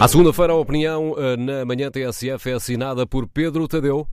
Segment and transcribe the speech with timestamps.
[0.00, 4.06] À segunda-feira, a opinião eh, na manhã TSF é assinada por Pedro Tadeu.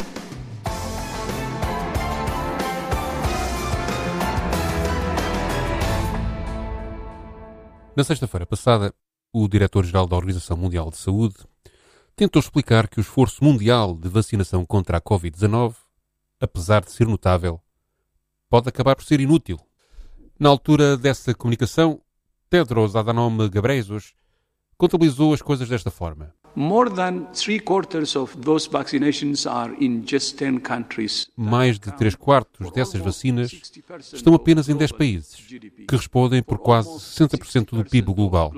[7.95, 8.91] Na sexta-feira passada,
[9.31, 11.35] o diretor-geral da Organização Mundial de Saúde
[12.15, 15.75] tentou explicar que o esforço mundial de vacinação contra a Covid-19,
[16.41, 17.61] apesar de ser notável,
[18.49, 19.59] pode acabar por ser inútil.
[20.39, 22.01] Na altura dessa comunicação,
[22.49, 24.15] Tedros Adhanom Ghebreyesus
[24.77, 26.33] contabilizou as coisas desta forma.
[26.55, 31.27] More than three quarters of those vaccinations are in just 10 countries.
[31.35, 33.51] Mais de três quartos dessas vacinas
[34.13, 35.35] estão apenas em 10 países,
[35.85, 38.53] que respondem por quase 60% do PIB global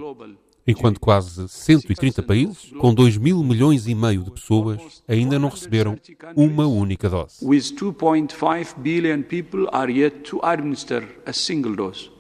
[0.67, 5.98] enquanto quase 130 países, com 2 mil milhões e meio de pessoas, ainda não receberam
[6.35, 7.38] uma única dose.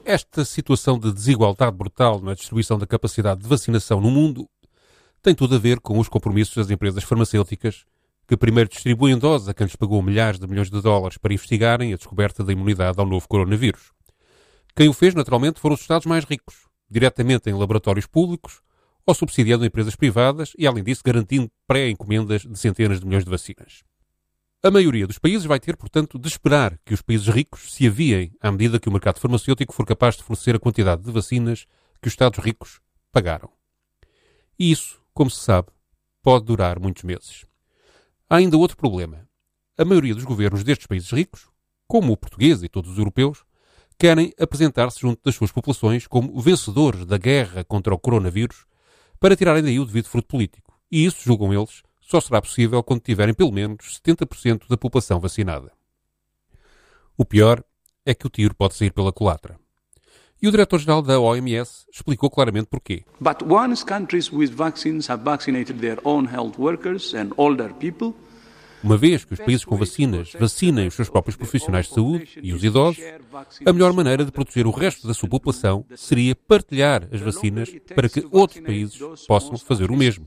[0.05, 4.47] Esta situação de desigualdade brutal na distribuição da capacidade de vacinação no mundo
[5.21, 7.83] tem tudo a ver com os compromissos das empresas farmacêuticas
[8.27, 11.93] que primeiro distribuem doses a quem lhes pagou milhares de milhões de dólares para investigarem
[11.93, 13.91] a descoberta da imunidade ao novo coronavírus.
[14.75, 18.61] Quem o fez, naturalmente, foram os Estados mais ricos, diretamente em laboratórios públicos
[19.05, 23.83] ou subsidiando empresas privadas e, além disso, garantindo pré-encomendas de centenas de milhões de vacinas.
[24.61, 28.33] A maioria dos países vai ter, portanto, de esperar que os países ricos se aviem
[28.41, 31.65] à medida que o mercado farmacêutico for capaz de fornecer a quantidade de vacinas
[32.01, 33.49] que os Estados ricos pagaram.
[34.59, 35.69] E isso, como se sabe,
[36.21, 37.45] pode durar muitos meses.
[38.29, 39.25] Há ainda outro problema.
[39.77, 41.47] A maioria dos governos destes países ricos,
[41.87, 43.45] como o português e todos os europeus,
[43.97, 48.65] querem apresentar-se junto das suas populações como vencedores da guerra contra o coronavírus
[49.19, 50.73] para tirarem daí o devido fruto político.
[50.91, 55.71] E isso, julgam eles, só será possível quando tiverem pelo menos 70% da população vacinada.
[57.17, 57.63] O pior
[58.05, 59.59] é que o tiro pode sair pela culatra.
[60.39, 63.03] E o diretor-geral da OMS explicou claramente porquê.
[63.19, 68.13] But once countries with vaccines have vaccinated their own health workers and older people,
[68.83, 72.53] uma vez que os países com vacinas vacinem os seus próprios profissionais de saúde e
[72.53, 73.03] os idosos,
[73.65, 78.07] a melhor maneira de proteger o resto da sua população seria partilhar as vacinas para
[78.07, 80.25] que outros países possam fazer o mesmo.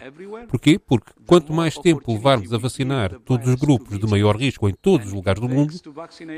[0.49, 0.79] Porquê?
[0.79, 5.09] Porque quanto mais tempo levarmos a vacinar todos os grupos de maior risco em todos
[5.09, 5.75] os lugares do mundo,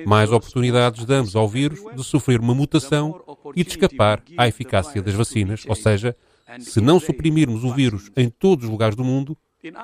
[0.07, 3.21] mais oportunidades damos ao vírus de sofrer uma mutação
[3.57, 6.17] e de escapar à eficácia das vacinas, ou seja,
[6.59, 9.37] se não suprimirmos o vírus em todos os lugares do mundo,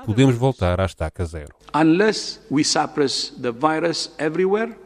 [0.05, 1.55] podemos voltar à estaca zero.
[1.75, 4.77] Unless we suppress the virus everywhere,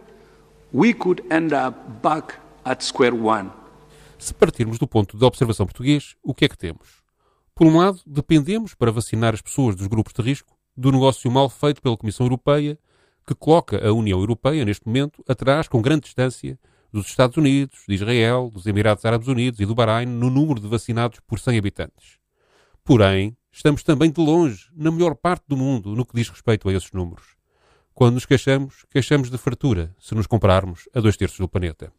[0.74, 3.50] we could end up back at square one.
[4.18, 7.02] Se partirmos do ponto de observação português, o que é que temos?
[7.54, 11.48] Por um lado, dependemos para vacinar as pessoas dos grupos de risco do negócio mal
[11.48, 12.78] feito pela Comissão Europeia,
[13.26, 16.58] que coloca a União Europeia, neste momento, atrás, com grande distância,
[16.92, 20.68] dos Estados Unidos, de Israel, dos Emirados Árabes Unidos e do Bahrein no número de
[20.68, 22.18] vacinados por 100 habitantes.
[22.84, 26.72] Porém, estamos também de longe, na melhor parte do mundo, no que diz respeito a
[26.72, 27.36] esses números.
[27.94, 31.92] Quando nos queixamos, queixamos de fartura, se nos compararmos a dois terços do planeta.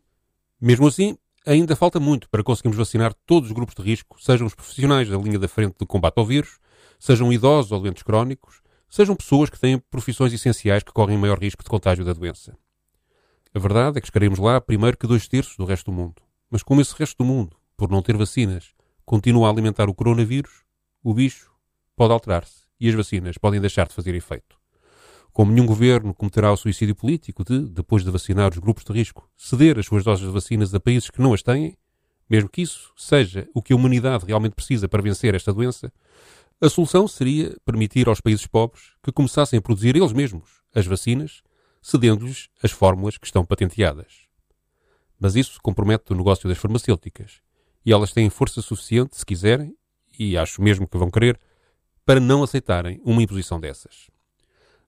[0.60, 1.16] Mesmo assim,
[1.46, 5.18] ainda falta muito para conseguirmos vacinar todos os grupos de risco, sejam os profissionais da
[5.18, 6.58] linha da frente do combate ao vírus,
[7.00, 11.64] sejam idosos ou doentes crónicos, sejam pessoas que têm profissões essenciais que correm maior risco
[11.64, 12.58] de contágio da doença.
[13.54, 16.22] A verdade é que chegaremos lá primeiro que dois terços do resto do mundo.
[16.50, 18.74] Mas como esse resto do mundo, por não ter vacinas,
[19.06, 20.63] continua a alimentar o coronavírus,
[21.04, 21.52] o bicho
[21.96, 24.58] pode alterar-se e as vacinas podem deixar de fazer efeito.
[25.32, 29.30] Como nenhum governo cometerá o suicídio político de, depois de vacinar os grupos de risco,
[29.36, 31.78] ceder as suas doses de vacinas a países que não as têm,
[32.30, 35.92] mesmo que isso seja o que a humanidade realmente precisa para vencer esta doença,
[36.62, 41.42] a solução seria permitir aos países pobres que começassem a produzir eles mesmos as vacinas,
[41.82, 44.28] cedendo-lhes as fórmulas que estão patenteadas.
[45.20, 47.42] Mas isso compromete o negócio das farmacêuticas,
[47.86, 49.76] e elas têm força suficiente, se quiserem,
[50.18, 51.40] e acho mesmo que vão querer,
[52.06, 54.10] para não aceitarem uma imposição dessas.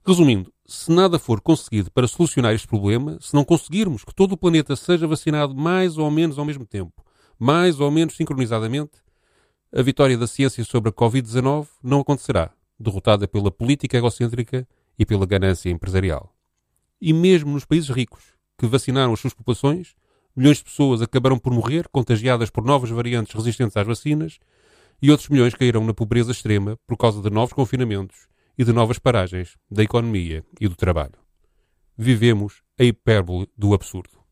[0.06, 4.36] Resumindo, se nada for conseguido para solucionar este problema, se não conseguirmos que todo o
[4.36, 7.04] planeta seja vacinado mais ou menos ao mesmo tempo,
[7.38, 8.98] mais ou menos sincronizadamente,
[9.74, 14.66] a vitória da ciência sobre a Covid-19 não acontecerá, derrotada pela política egocêntrica
[14.98, 16.32] e pela ganância empresarial.
[17.00, 18.22] E mesmo nos países ricos,
[18.58, 19.94] que vacinaram as suas populações,
[20.34, 24.38] milhões de pessoas acabaram por morrer contagiadas por novas variantes resistentes às vacinas
[25.00, 28.28] e outros milhões caíram na pobreza extrema por causa de novos confinamentos
[28.58, 31.14] e de novas paragens da economia e do trabalho.
[31.96, 34.25] Vivemos a hipérbole do absurdo.